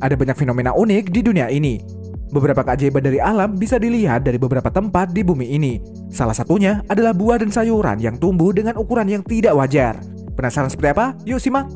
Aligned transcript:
ada 0.00 0.16
banyak 0.16 0.36
fenomena 0.36 0.72
unik 0.72 1.12
di 1.12 1.20
dunia 1.20 1.52
ini. 1.52 1.80
Beberapa 2.30 2.62
keajaiban 2.62 3.02
dari 3.02 3.18
alam 3.18 3.58
bisa 3.58 3.76
dilihat 3.76 4.22
dari 4.22 4.38
beberapa 4.38 4.70
tempat 4.70 5.12
di 5.12 5.20
bumi 5.26 5.50
ini. 5.50 5.82
Salah 6.14 6.34
satunya 6.34 6.80
adalah 6.86 7.10
buah 7.10 7.42
dan 7.42 7.50
sayuran 7.50 7.98
yang 7.98 8.16
tumbuh 8.16 8.54
dengan 8.54 8.78
ukuran 8.78 9.10
yang 9.10 9.22
tidak 9.26 9.52
wajar. 9.58 9.98
Penasaran 10.38 10.70
seperti 10.70 10.94
apa? 10.94 11.06
Yuk 11.26 11.42
simak! 11.42 11.68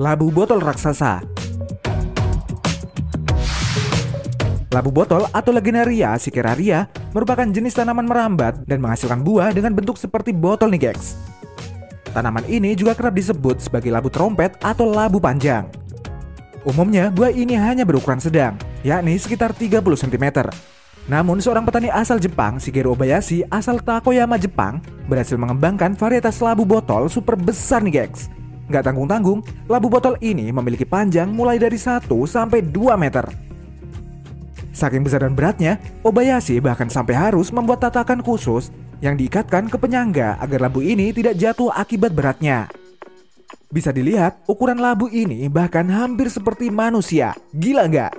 Labu 0.00 0.34
botol 0.34 0.58
raksasa 0.58 1.31
Labu 4.72 4.88
botol 4.88 5.28
atau 5.36 5.52
Lagenaria 5.52 6.16
sikeraria 6.16 6.88
merupakan 7.12 7.44
jenis 7.44 7.76
tanaman 7.76 8.08
merambat 8.08 8.64
dan 8.64 8.80
menghasilkan 8.80 9.20
buah 9.20 9.52
dengan 9.52 9.76
bentuk 9.76 10.00
seperti 10.00 10.32
botol 10.32 10.72
nih 10.72 10.88
guys. 10.88 11.12
Tanaman 12.16 12.48
ini 12.48 12.72
juga 12.72 12.96
kerap 12.96 13.12
disebut 13.12 13.60
sebagai 13.60 13.92
labu 13.92 14.08
trompet 14.08 14.56
atau 14.64 14.88
labu 14.88 15.20
panjang. 15.20 15.68
Umumnya 16.64 17.12
buah 17.12 17.28
ini 17.28 17.52
hanya 17.52 17.84
berukuran 17.84 18.16
sedang, 18.16 18.56
yakni 18.80 19.20
sekitar 19.20 19.52
30 19.52 19.84
cm. 19.84 20.48
Namun 21.04 21.44
seorang 21.44 21.68
petani 21.68 21.92
asal 21.92 22.16
Jepang, 22.16 22.56
Shigeru 22.56 22.96
Obayashi 22.96 23.44
asal 23.52 23.76
Takoyama, 23.76 24.40
Jepang, 24.40 24.80
berhasil 25.04 25.36
mengembangkan 25.36 25.92
varietas 26.00 26.40
labu 26.40 26.64
botol 26.64 27.12
super 27.12 27.36
besar 27.36 27.84
nih 27.84 28.08
guys. 28.08 28.32
Nggak 28.72 28.88
tanggung-tanggung, 28.88 29.44
labu 29.68 29.92
botol 29.92 30.16
ini 30.24 30.48
memiliki 30.48 30.88
panjang 30.88 31.28
mulai 31.28 31.60
dari 31.60 31.76
1 31.76 32.08
sampai 32.08 32.64
2 32.64 32.96
meter. 32.96 33.51
Saking 34.82 35.06
besar 35.06 35.22
dan 35.22 35.38
beratnya, 35.38 35.78
Obayashi 36.02 36.58
bahkan 36.58 36.90
sampai 36.90 37.14
harus 37.14 37.54
membuat 37.54 37.86
tatakan 37.86 38.18
khusus 38.18 38.74
yang 38.98 39.14
diikatkan 39.14 39.70
ke 39.70 39.78
penyangga 39.78 40.34
agar 40.42 40.66
labu 40.66 40.82
ini 40.82 41.14
tidak 41.14 41.38
jatuh 41.38 41.70
akibat 41.70 42.10
beratnya. 42.10 42.66
Bisa 43.70 43.94
dilihat, 43.94 44.42
ukuran 44.50 44.82
labu 44.82 45.06
ini 45.06 45.46
bahkan 45.46 45.86
hampir 45.86 46.26
seperti 46.26 46.66
manusia. 46.74 47.30
Gila 47.54 47.86
nggak? 47.86 48.12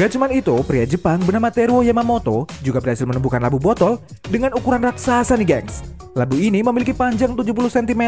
Gak 0.00 0.16
cuma 0.16 0.32
itu, 0.32 0.56
pria 0.64 0.88
Jepang 0.88 1.20
bernama 1.20 1.52
Teruo 1.52 1.84
Yamamoto 1.84 2.48
juga 2.64 2.80
berhasil 2.80 3.04
menemukan 3.04 3.44
labu 3.44 3.60
botol 3.60 4.00
dengan 4.24 4.56
ukuran 4.56 4.88
raksasa 4.88 5.36
nih 5.36 5.60
gengs. 5.60 5.84
Labu 6.16 6.40
ini 6.40 6.64
memiliki 6.64 6.96
panjang 6.96 7.36
70 7.36 7.52
cm 7.68 8.02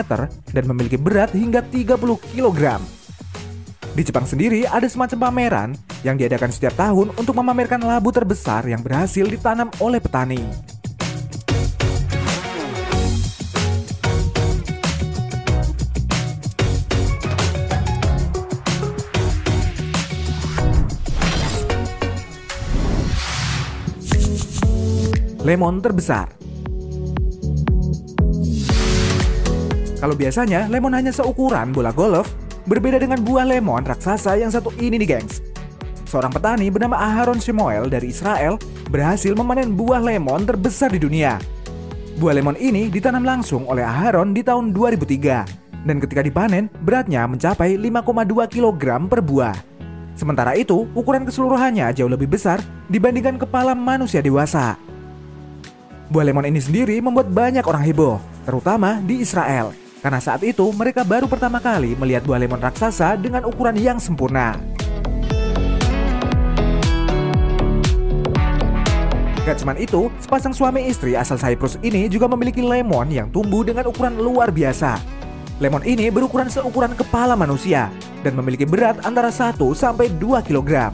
dan 0.48 0.64
memiliki 0.64 0.96
berat 0.96 1.36
hingga 1.36 1.60
30 1.60 2.00
kg. 2.32 2.80
Di 3.92 4.00
Jepang 4.08 4.24
sendiri 4.24 4.64
ada 4.64 4.88
semacam 4.88 5.28
pameran 5.28 5.70
yang 6.00 6.16
diadakan 6.16 6.48
setiap 6.48 6.72
tahun 6.80 7.12
untuk 7.12 7.36
memamerkan 7.36 7.84
labu 7.84 8.08
terbesar 8.08 8.64
yang 8.64 8.80
berhasil 8.80 9.28
ditanam 9.28 9.68
oleh 9.84 10.00
petani. 10.00 10.40
Lemon 25.42 25.82
terbesar 25.84 26.32
Kalau 30.02 30.18
biasanya 30.18 30.66
lemon 30.66 30.98
hanya 30.98 31.14
seukuran 31.14 31.70
bola 31.70 31.94
golf, 31.94 32.26
berbeda 32.66 32.98
dengan 33.02 33.22
buah 33.22 33.46
lemon 33.46 33.82
raksasa 33.82 34.38
yang 34.38 34.50
satu 34.50 34.70
ini 34.78 35.00
nih 35.02 35.18
gengs. 35.18 35.42
Seorang 36.06 36.28
petani 36.28 36.68
bernama 36.68 37.00
Aharon 37.00 37.40
Shemuel 37.40 37.88
dari 37.88 38.12
Israel 38.12 38.60
berhasil 38.92 39.32
memanen 39.32 39.72
buah 39.72 40.04
lemon 40.04 40.44
terbesar 40.44 40.92
di 40.92 41.00
dunia. 41.00 41.40
Buah 42.20 42.36
lemon 42.36 42.60
ini 42.60 42.92
ditanam 42.92 43.24
langsung 43.24 43.64
oleh 43.64 43.80
Aharon 43.80 44.36
di 44.36 44.44
tahun 44.44 44.76
2003 44.76 45.88
dan 45.88 45.96
ketika 45.98 46.22
dipanen 46.22 46.70
beratnya 46.84 47.26
mencapai 47.26 47.80
5,2 47.80 48.44
kg 48.52 48.82
per 49.08 49.20
buah. 49.24 49.56
Sementara 50.12 50.52
itu, 50.54 50.86
ukuran 50.92 51.24
keseluruhannya 51.24 51.88
jauh 51.96 52.12
lebih 52.12 52.28
besar 52.28 52.60
dibandingkan 52.92 53.40
kepala 53.40 53.72
manusia 53.72 54.20
dewasa. 54.20 54.76
Buah 56.12 56.28
lemon 56.28 56.44
ini 56.44 56.60
sendiri 56.60 57.00
membuat 57.00 57.32
banyak 57.32 57.64
orang 57.64 57.82
heboh, 57.88 58.20
terutama 58.44 59.00
di 59.00 59.24
Israel. 59.24 59.81
Karena 60.02 60.18
saat 60.18 60.42
itu 60.42 60.66
mereka 60.74 61.06
baru 61.06 61.30
pertama 61.30 61.62
kali 61.62 61.94
melihat 61.94 62.26
buah 62.26 62.42
lemon 62.42 62.58
raksasa 62.58 63.14
dengan 63.14 63.46
ukuran 63.46 63.78
yang 63.78 64.02
sempurna. 64.02 64.58
Gak 69.46 69.62
cuman 69.62 69.78
itu, 69.78 70.10
sepasang 70.22 70.54
suami 70.54 70.86
istri 70.90 71.14
asal 71.14 71.38
Cyprus 71.38 71.78
ini 71.86 72.10
juga 72.10 72.26
memiliki 72.30 72.62
lemon 72.62 73.10
yang 73.10 73.30
tumbuh 73.30 73.62
dengan 73.62 73.86
ukuran 73.90 74.18
luar 74.18 74.50
biasa. 74.50 74.98
Lemon 75.62 75.86
ini 75.86 76.10
berukuran 76.10 76.50
seukuran 76.50 76.98
kepala 76.98 77.38
manusia 77.38 77.90
dan 78.26 78.34
memiliki 78.34 78.66
berat 78.66 79.02
antara 79.06 79.30
1 79.30 79.54
sampai 79.74 80.10
2 80.18 80.42
kg. 80.42 80.90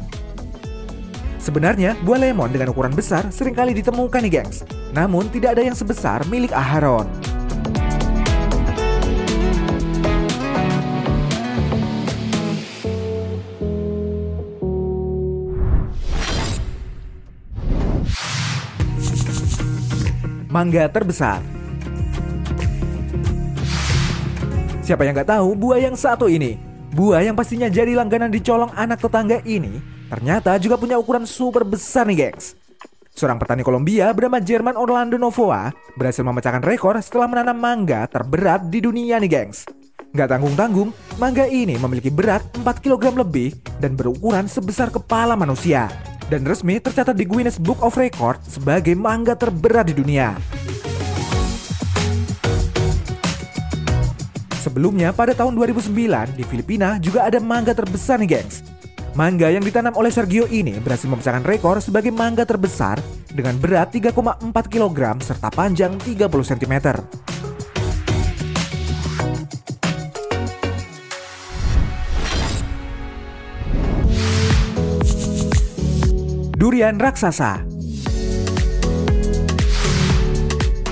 Sebenarnya, 1.41 1.97
buah 2.05 2.21
lemon 2.21 2.53
dengan 2.53 2.73
ukuran 2.77 2.93
besar 2.93 3.29
sering 3.33 3.57
kali 3.57 3.73
ditemukan 3.73 4.21
nih 4.21 4.33
gengs. 4.41 4.69
Namun 4.93 5.33
tidak 5.33 5.57
ada 5.57 5.65
yang 5.65 5.77
sebesar 5.77 6.25
milik 6.29 6.53
Aharon. 6.53 7.28
Mangga 20.59 20.91
terbesar. 20.91 21.39
Siapa 24.83 25.07
yang 25.07 25.15
nggak 25.15 25.31
tahu 25.31 25.55
buah 25.55 25.79
yang 25.79 25.95
satu 25.95 26.27
ini? 26.27 26.59
Buah 26.91 27.23
yang 27.23 27.39
pastinya 27.39 27.71
jadi 27.71 27.95
langganan 27.95 28.35
di 28.35 28.43
colong 28.43 28.75
anak 28.75 28.99
tetangga 28.99 29.39
ini 29.47 29.79
ternyata 30.11 30.59
juga 30.59 30.75
punya 30.75 30.99
ukuran 30.99 31.31
super 31.31 31.63
besar 31.63 32.11
nih 32.11 32.27
gengs. 32.27 32.59
Seorang 33.15 33.39
petani 33.39 33.63
Kolombia 33.63 34.11
bernama 34.11 34.43
Jerman 34.43 34.75
Orlando 34.75 35.15
Novoa 35.15 35.71
berhasil 35.95 36.27
memecahkan 36.27 36.67
rekor 36.67 36.99
setelah 36.99 37.31
menanam 37.31 37.55
mangga 37.55 38.11
terberat 38.11 38.67
di 38.67 38.83
dunia 38.83 39.23
nih 39.23 39.31
gengs. 39.31 39.63
Nggak 40.11 40.27
tanggung-tanggung, 40.27 40.91
mangga 41.23 41.47
ini 41.47 41.79
memiliki 41.79 42.11
berat 42.11 42.43
4 42.57 42.67
kg 42.83 43.15
lebih 43.15 43.55
dan 43.79 43.95
berukuran 43.95 44.51
sebesar 44.51 44.91
kepala 44.91 45.39
manusia 45.39 45.87
dan 46.29 46.45
resmi 46.45 46.77
tercatat 46.77 47.17
di 47.17 47.25
Guinness 47.25 47.57
Book 47.57 47.81
of 47.81 47.97
Record 47.97 48.45
sebagai 48.45 48.93
mangga 48.93 49.35
terberat 49.35 49.89
di 49.89 49.97
dunia. 49.97 50.37
Sebelumnya 54.61 55.17
pada 55.17 55.33
tahun 55.33 55.57
2009 55.57 56.37
di 56.37 56.45
Filipina 56.45 57.01
juga 57.01 57.25
ada 57.25 57.41
mangga 57.41 57.73
terbesar 57.73 58.21
nih 58.21 58.29
gengs. 58.29 58.61
Mangga 59.17 59.49
yang 59.51 59.65
ditanam 59.65 59.97
oleh 59.97 60.13
Sergio 60.13 60.47
ini 60.47 60.77
berhasil 60.79 61.09
memecahkan 61.09 61.43
rekor 61.43 61.81
sebagai 61.81 62.13
mangga 62.13 62.45
terbesar 62.45 63.01
dengan 63.33 63.57
berat 63.59 63.91
3,4 63.91 64.45
kg 64.69 64.99
serta 65.25 65.49
panjang 65.51 65.97
30 66.05 66.29
cm. 66.29 66.75
Durian 76.59 76.99
raksasa. 76.99 77.63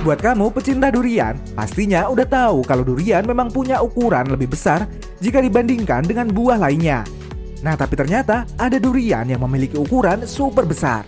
Buat 0.06 0.22
kamu 0.22 0.54
pecinta 0.54 0.94
durian, 0.94 1.34
pastinya 1.58 2.06
udah 2.06 2.22
tahu 2.22 2.62
kalau 2.62 2.86
durian 2.86 3.26
memang 3.26 3.50
punya 3.50 3.82
ukuran 3.82 4.30
lebih 4.30 4.54
besar 4.54 4.86
jika 5.18 5.42
dibandingkan 5.42 6.06
dengan 6.06 6.30
buah 6.30 6.62
lainnya. 6.62 7.02
Nah, 7.66 7.74
tapi 7.74 7.98
ternyata 7.98 8.46
ada 8.54 8.78
durian 8.78 9.26
yang 9.26 9.42
memiliki 9.42 9.74
ukuran 9.74 10.22
super 10.22 10.62
besar. 10.62 11.02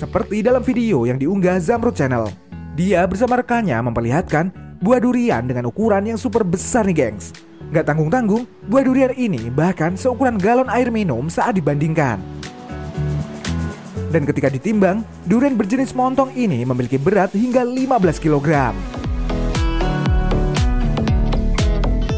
Seperti 0.00 0.40
dalam 0.40 0.64
video 0.64 1.04
yang 1.04 1.20
diunggah 1.20 1.60
Zamrud 1.60 1.92
Channel. 1.92 2.32
Dia 2.80 3.04
bersama 3.04 3.36
rekannya 3.36 3.84
memperlihatkan 3.84 4.80
buah 4.80 5.04
durian 5.04 5.44
dengan 5.44 5.68
ukuran 5.68 6.08
yang 6.08 6.16
super 6.16 6.40
besar 6.40 6.88
nih 6.88 6.96
gengs. 6.96 7.36
Gak 7.68 7.84
tanggung-tanggung, 7.84 8.48
buah 8.64 8.80
durian 8.80 9.12
ini 9.12 9.52
bahkan 9.52 9.92
seukuran 9.92 10.40
galon 10.40 10.72
air 10.72 10.88
minum 10.88 11.28
saat 11.28 11.52
dibandingkan. 11.52 12.39
Dan 14.10 14.26
ketika 14.26 14.50
ditimbang, 14.50 15.06
durian 15.22 15.54
berjenis 15.54 15.94
montong 15.94 16.34
ini 16.34 16.66
memiliki 16.66 16.98
berat 16.98 17.30
hingga 17.30 17.62
15 17.62 18.18
kg. 18.18 18.74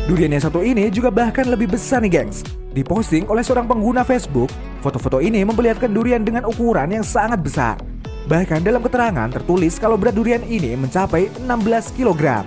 Durian 0.08 0.32
yang 0.32 0.44
satu 0.44 0.64
ini 0.64 0.88
juga 0.88 1.12
bahkan 1.12 1.44
lebih 1.44 1.72
besar 1.76 2.00
nih 2.00 2.24
gengs. 2.24 2.40
Diposting 2.72 3.28
oleh 3.28 3.44
seorang 3.44 3.68
pengguna 3.68 4.00
Facebook, 4.08 4.48
foto-foto 4.80 5.20
ini 5.20 5.44
memperlihatkan 5.44 5.92
durian 5.92 6.24
dengan 6.24 6.48
ukuran 6.48 6.96
yang 6.96 7.04
sangat 7.04 7.44
besar. 7.44 7.76
Bahkan 8.24 8.64
dalam 8.64 8.80
keterangan 8.80 9.28
tertulis 9.28 9.76
kalau 9.76 10.00
berat 10.00 10.16
durian 10.16 10.40
ini 10.48 10.72
mencapai 10.72 11.28
16 11.44 11.92
kg. 11.92 12.40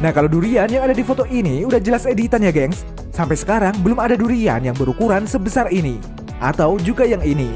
Nah 0.00 0.16
kalau 0.16 0.32
durian 0.32 0.64
yang 0.64 0.88
ada 0.88 0.96
di 0.96 1.04
foto 1.04 1.28
ini 1.28 1.60
udah 1.68 1.76
jelas 1.76 2.08
editan 2.08 2.40
ya 2.40 2.48
gengs. 2.48 2.88
Sampai 3.12 3.36
sekarang 3.36 3.76
belum 3.84 4.00
ada 4.00 4.16
durian 4.16 4.64
yang 4.64 4.72
berukuran 4.72 5.28
sebesar 5.28 5.68
ini. 5.68 6.00
Atau 6.40 6.80
juga 6.80 7.04
yang 7.04 7.20
ini. 7.20 7.52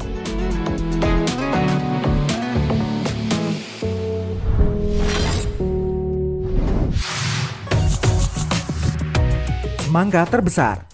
Semangka 9.89 10.27
terbesar 10.29 10.85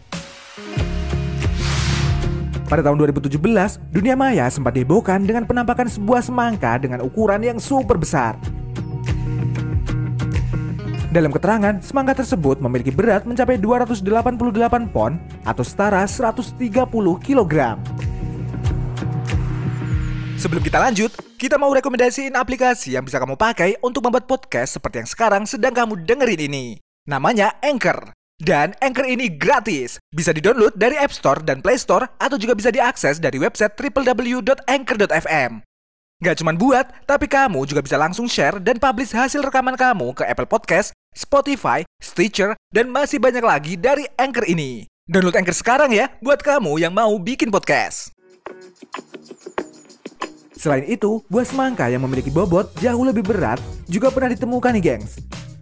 pada 2.71 2.88
tahun 2.88 3.03
2017, 3.03 3.36
dunia 3.92 4.15
maya 4.15 4.48
sempat 4.48 4.71
dihebohkan 4.71 5.27
dengan 5.27 5.44
penampakan 5.44 5.92
sebuah 5.92 6.24
semangka 6.24 6.80
dengan 6.80 7.03
ukuran 7.03 7.44
yang 7.44 7.59
super 7.59 8.00
besar. 8.00 8.39
Dalam 11.12 11.28
keterangan, 11.28 11.75
semangka 11.84 12.24
tersebut 12.24 12.63
memiliki 12.63 12.88
berat 12.88 13.28
mencapai 13.28 13.60
288 13.60 14.08
pon 14.96 15.19
atau 15.44 15.60
setara 15.60 16.08
130 16.08 16.72
kg. 17.19 17.75
Sebelum 20.40 20.63
kita 20.63 20.80
lanjut, 20.80 21.12
kita 21.36 21.60
mau 21.60 21.68
rekomendasiin 21.75 22.31
aplikasi 22.31 22.96
yang 22.96 23.04
bisa 23.04 23.19
kamu 23.19 23.36
pakai 23.36 23.75
untuk 23.84 24.08
membuat 24.08 24.24
podcast 24.24 24.80
seperti 24.80 25.04
yang 25.04 25.10
sekarang 25.12 25.44
sedang 25.44 25.75
kamu 25.75 26.00
dengerin 26.08 26.48
ini. 26.48 26.66
Namanya 27.04 27.60
Anchor. 27.60 28.16
Dan 28.40 28.72
Anchor 28.80 29.04
ini 29.04 29.28
gratis. 29.36 30.00
Bisa 30.16 30.31
di-download 30.31 30.80
dari 30.80 30.96
App 30.96 31.12
Store 31.12 31.44
dan 31.44 31.60
Play 31.60 31.75
Store 31.75 32.08
atau 32.24 32.40
juga 32.40 32.56
bisa 32.56 32.72
diakses 32.72 33.19
dari 33.19 33.36
website 33.36 33.75
www.anchor.fm. 33.75 35.60
Gak 36.22 36.38
cuma 36.38 36.54
buat, 36.54 36.86
tapi 37.10 37.25
kamu 37.25 37.66
juga 37.66 37.81
bisa 37.81 37.98
langsung 37.98 38.30
share 38.30 38.62
dan 38.62 38.78
publish 38.78 39.10
hasil 39.10 39.42
rekaman 39.42 39.74
kamu 39.74 40.13
ke 40.13 40.22
Apple 40.22 40.46
Podcast, 40.46 40.94
Spotify, 41.12 41.84
Stitcher, 42.00 42.56
dan 42.72 42.88
masih 42.88 43.19
banyak 43.19 43.44
lagi 43.44 43.74
dari 43.75 44.08
Anchor 44.16 44.48
ini. 44.48 44.88
Download 45.04 45.36
Anchor 45.36 45.52
sekarang 45.52 45.92
ya, 45.92 46.08
buat 46.24 46.40
kamu 46.40 46.80
yang 46.80 46.96
mau 46.96 47.12
bikin 47.19 47.52
podcast. 47.52 48.16
Selain 50.56 50.88
itu, 50.88 51.19
buah 51.28 51.44
semangka 51.44 51.92
yang 51.92 52.04
memiliki 52.08 52.31
bobot 52.31 52.72
jauh 52.80 53.04
lebih 53.04 53.28
berat 53.28 53.60
juga 53.92 54.08
pernah 54.08 54.31
ditemukan 54.31 54.72
nih 54.80 54.84
gengs. 54.84 55.19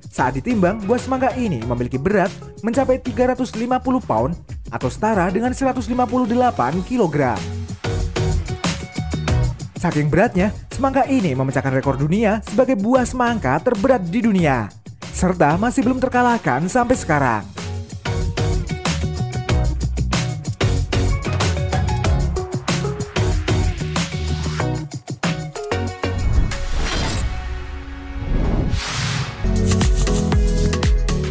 Saat 0.09 0.37
ditimbang, 0.37 0.85
buah 0.85 1.01
semangka 1.01 1.33
ini 1.33 1.61
memiliki 1.65 1.97
berat 1.97 2.29
mencapai 2.61 3.01
350 3.01 3.69
pound 4.05 4.37
atau 4.69 4.89
setara 4.89 5.33
dengan 5.33 5.49
158 5.49 5.89
kg. 6.85 7.17
Saking 9.79 10.11
beratnya, 10.11 10.53
semangka 10.69 11.07
ini 11.09 11.33
memecahkan 11.33 11.73
rekor 11.73 11.95
dunia 11.95 12.43
sebagai 12.45 12.75
buah 12.75 13.07
semangka 13.07 13.57
terberat 13.63 14.03
di 14.05 14.19
dunia 14.19 14.78
serta 15.19 15.59
masih 15.59 15.83
belum 15.83 15.99
terkalahkan 15.99 16.63
sampai 16.71 16.95
sekarang. 16.95 17.43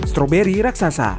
Stroberi 0.05 0.61
raksasa 0.61 1.17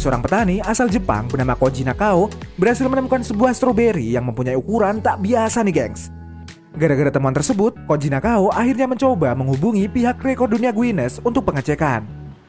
Seorang 0.00 0.24
petani 0.24 0.64
asal 0.64 0.88
Jepang 0.88 1.28
bernama 1.28 1.52
Koji 1.52 1.84
Nakao 1.84 2.32
berhasil 2.56 2.88
menemukan 2.88 3.20
sebuah 3.20 3.52
stroberi 3.52 4.16
yang 4.16 4.24
mempunyai 4.24 4.56
ukuran 4.56 5.04
tak 5.04 5.20
biasa 5.20 5.60
nih 5.60 5.74
gengs. 5.76 6.23
Gara-gara 6.74 7.06
temuan 7.06 7.30
tersebut, 7.30 7.78
Koji 7.86 8.10
Nakao 8.10 8.50
akhirnya 8.50 8.90
mencoba 8.90 9.30
menghubungi 9.38 9.86
pihak 9.86 10.18
rekor 10.18 10.50
dunia 10.50 10.74
Guinness 10.74 11.22
untuk 11.22 11.46
pengecekan. 11.46 12.02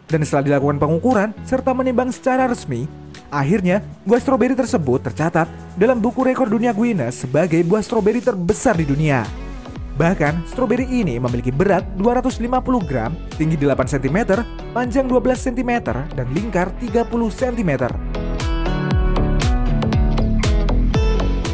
Dan 0.09 0.25
setelah 0.25 0.41
dilakukan 0.49 0.81
pengukuran 0.81 1.29
serta 1.45 1.77
menimbang 1.77 2.09
secara 2.09 2.49
resmi, 2.49 2.89
akhirnya 3.29 3.85
buah 4.01 4.17
stroberi 4.17 4.57
tersebut 4.57 5.05
tercatat 5.05 5.45
dalam 5.77 6.01
buku 6.01 6.25
rekor 6.25 6.49
dunia 6.49 6.73
Guinness 6.73 7.21
sebagai 7.21 7.61
buah 7.69 7.85
stroberi 7.85 8.17
terbesar 8.17 8.73
di 8.73 8.89
dunia. 8.89 9.21
Bahkan, 9.95 10.49
stroberi 10.49 10.89
ini 10.89 11.21
memiliki 11.21 11.53
berat 11.53 11.85
250 11.95 12.49
gram, 12.83 13.13
tinggi 13.37 13.55
8 13.61 13.93
cm, 13.93 14.41
panjang 14.73 15.05
12 15.05 15.53
cm, 15.53 15.71
dan 16.17 16.27
lingkar 16.33 16.73
30 16.81 17.07
cm. 17.29 17.71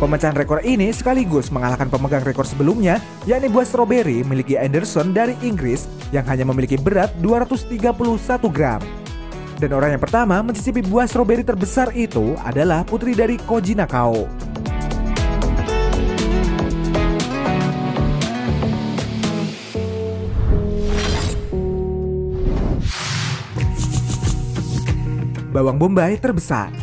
Pemecahan 0.01 0.33
rekor 0.33 0.65
ini 0.65 0.89
sekaligus 0.89 1.53
mengalahkan 1.53 1.85
pemegang 1.85 2.25
rekor 2.25 2.41
sebelumnya, 2.41 2.97
yakni 3.29 3.53
buah 3.53 3.69
stroberi 3.69 4.25
miliki 4.25 4.57
Anderson 4.57 5.13
dari 5.13 5.37
Inggris 5.45 5.85
yang 6.09 6.25
hanya 6.25 6.41
memiliki 6.41 6.73
berat 6.73 7.13
231 7.21 7.77
gram. 8.49 8.81
Dan 9.61 9.77
orang 9.77 9.93
yang 9.93 10.01
pertama 10.01 10.41
mencicipi 10.41 10.81
buah 10.81 11.05
stroberi 11.05 11.45
terbesar 11.45 11.93
itu 11.93 12.33
adalah 12.41 12.81
putri 12.81 13.13
dari 13.13 13.37
Koji 13.37 13.77
Nakao. 13.77 14.25
Bawang 25.53 25.77
bombay 25.77 26.17
terbesar 26.17 26.73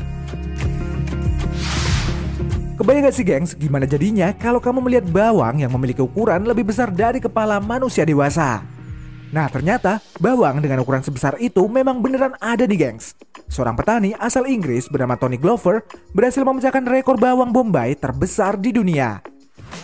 Kebayang 2.88 3.04
gak 3.04 3.16
sih 3.20 3.26
gengs 3.28 3.52
gimana 3.52 3.84
jadinya 3.84 4.32
kalau 4.32 4.64
kamu 4.64 4.80
melihat 4.80 5.04
bawang 5.12 5.60
yang 5.60 5.68
memiliki 5.76 6.00
ukuran 6.00 6.40
lebih 6.48 6.72
besar 6.72 6.88
dari 6.88 7.20
kepala 7.20 7.60
manusia 7.60 8.00
dewasa? 8.08 8.64
Nah 9.28 9.44
ternyata 9.52 10.00
bawang 10.16 10.64
dengan 10.64 10.80
ukuran 10.80 11.04
sebesar 11.04 11.36
itu 11.36 11.68
memang 11.68 12.00
beneran 12.00 12.32
ada 12.40 12.64
nih 12.64 12.88
gengs. 12.88 13.12
Seorang 13.52 13.76
petani 13.76 14.16
asal 14.16 14.48
Inggris 14.48 14.88
bernama 14.88 15.20
Tony 15.20 15.36
Glover 15.36 15.84
berhasil 16.16 16.40
memecahkan 16.40 16.88
rekor 16.88 17.20
bawang 17.20 17.52
bombay 17.52 17.92
terbesar 17.92 18.56
di 18.56 18.72
dunia. 18.72 19.20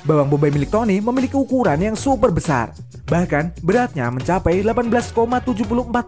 Bawang 0.09 0.33
bombay 0.33 0.49
milik 0.49 0.73
Tony 0.73 0.97
memiliki 1.05 1.37
ukuran 1.37 1.85
yang 1.85 2.01
super 2.01 2.33
besar. 2.33 2.73
Bahkan 3.05 3.61
beratnya 3.61 4.09
mencapai 4.09 4.65
18,74 4.65 5.13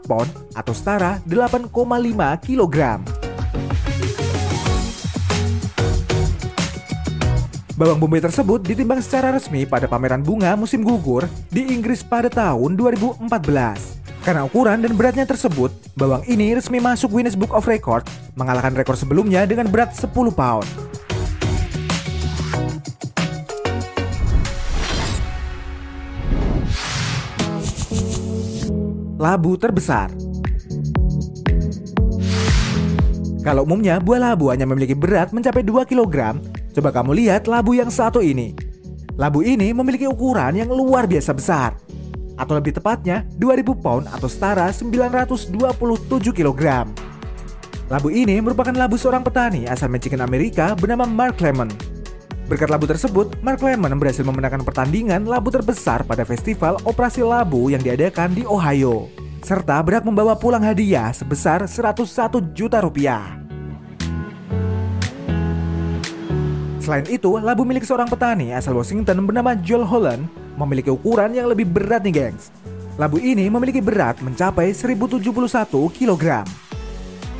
pon 0.08 0.24
atau 0.56 0.72
setara 0.72 1.20
8,5 1.28 1.68
kilogram. 2.40 3.04
Bawang 7.76 8.00
bombay 8.00 8.24
tersebut 8.24 8.64
ditimbang 8.64 9.04
secara 9.04 9.36
resmi 9.36 9.68
pada 9.68 9.84
pameran 9.84 10.24
bunga 10.24 10.56
musim 10.56 10.80
gugur 10.80 11.28
di 11.52 11.60
Inggris 11.76 12.00
pada 12.00 12.32
tahun 12.32 12.72
2014. 12.72 13.28
Karena 14.24 14.48
ukuran 14.48 14.80
dan 14.80 14.96
beratnya 14.96 15.28
tersebut, 15.28 15.68
bawang 15.92 16.24
ini 16.24 16.56
resmi 16.56 16.80
masuk 16.80 17.12
Guinness 17.12 17.36
Book 17.36 17.52
of 17.52 17.68
Record, 17.68 18.08
mengalahkan 18.32 18.72
rekor 18.72 18.96
sebelumnya 18.96 19.44
dengan 19.44 19.68
berat 19.68 19.92
10 19.92 20.08
pound. 20.32 20.64
Labu 29.20 29.52
terbesar 29.60 30.08
Kalau 33.44 33.68
umumnya 33.68 34.00
buah 34.00 34.32
labu 34.32 34.48
hanya 34.48 34.64
memiliki 34.64 34.96
berat 34.96 35.30
mencapai 35.30 35.62
2 35.62 35.86
kg, 35.86 36.40
Coba 36.76 36.92
kamu 36.92 37.16
lihat 37.16 37.48
labu 37.48 37.72
yang 37.72 37.88
satu 37.88 38.20
ini. 38.20 38.52
Labu 39.16 39.40
ini 39.40 39.72
memiliki 39.72 40.04
ukuran 40.04 40.60
yang 40.60 40.68
luar 40.68 41.08
biasa 41.08 41.32
besar. 41.32 41.72
Atau 42.36 42.52
lebih 42.52 42.76
tepatnya 42.76 43.24
2000 43.40 43.72
pound 43.80 44.04
atau 44.12 44.28
setara 44.28 44.68
927 44.68 45.56
kg. 46.36 46.84
Labu 47.88 48.12
ini 48.12 48.36
merupakan 48.44 48.76
labu 48.76 49.00
seorang 49.00 49.24
petani 49.24 49.64
asal 49.64 49.88
Michigan 49.88 50.20
Amerika 50.20 50.76
bernama 50.76 51.08
Mark 51.08 51.40
Lemon. 51.40 51.72
Berkat 52.44 52.68
labu 52.68 52.84
tersebut, 52.84 53.40
Mark 53.40 53.64
Lemon 53.64 53.96
berhasil 53.96 54.20
memenangkan 54.20 54.60
pertandingan 54.60 55.24
labu 55.24 55.48
terbesar 55.48 56.04
pada 56.04 56.28
festival 56.28 56.76
operasi 56.84 57.24
labu 57.24 57.72
yang 57.72 57.80
diadakan 57.80 58.36
di 58.36 58.44
Ohio. 58.44 59.08
Serta 59.40 59.80
berhak 59.80 60.04
membawa 60.04 60.36
pulang 60.36 60.60
hadiah 60.60 61.08
sebesar 61.16 61.64
101 61.64 62.52
juta 62.52 62.84
rupiah. 62.84 63.45
Selain 66.86 67.02
itu, 67.10 67.42
labu 67.42 67.66
milik 67.66 67.82
seorang 67.82 68.06
petani 68.06 68.54
asal 68.54 68.78
Washington 68.78 69.26
bernama 69.26 69.58
Joel 69.58 69.82
Holland 69.82 70.30
memiliki 70.54 70.86
ukuran 70.86 71.34
yang 71.34 71.50
lebih 71.50 71.66
berat 71.66 72.06
nih 72.06 72.30
gengs. 72.30 72.54
Labu 72.94 73.18
ini 73.18 73.50
memiliki 73.50 73.82
berat 73.82 74.22
mencapai 74.22 74.70
1071 74.70 75.26
kg. 75.90 76.46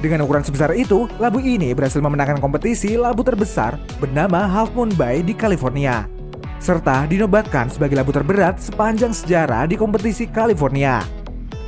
Dengan 0.03 0.27
ukuran 0.27 0.43
sebesar 0.43 0.75
itu, 0.75 1.07
labu 1.23 1.39
ini 1.39 1.71
berhasil 1.79 2.03
memenangkan 2.03 2.43
kompetisi 2.43 2.99
labu 2.99 3.23
terbesar 3.23 3.79
bernama 4.03 4.51
Half 4.51 4.75
Moon 4.75 4.91
Bay 4.99 5.23
di 5.23 5.31
California. 5.31 6.11
Serta 6.59 7.07
dinobatkan 7.07 7.71
sebagai 7.71 7.95
labu 7.95 8.11
terberat 8.11 8.59
sepanjang 8.59 9.15
sejarah 9.15 9.71
di 9.71 9.79
kompetisi 9.79 10.27
California. 10.27 11.07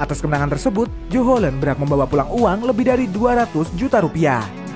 Atas 0.03 0.19
kemenangan 0.19 0.51
tersebut, 0.59 0.91
Joe 1.15 1.23
Holland 1.23 1.63
berhak 1.63 1.79
membawa 1.79 2.11
pulang 2.11 2.27
uang 2.27 2.67
lebih 2.75 2.91
dari 2.91 3.07
200 3.07 3.71
juta 3.79 4.03
rupiah. 4.03 4.68